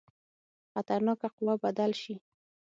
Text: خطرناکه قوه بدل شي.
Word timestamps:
خطرناکه 0.71 1.27
قوه 1.35 1.53
بدل 1.63 1.91
شي. 2.01 2.15